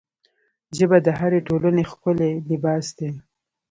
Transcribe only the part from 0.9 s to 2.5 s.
د هرې ټولنې ښکلی